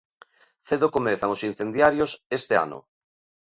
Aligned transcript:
Cedo 0.67 0.87
comezan 0.95 1.33
os 1.35 1.41
incendiarios 1.49 2.11
este 2.37 2.53
ano. 2.65 2.79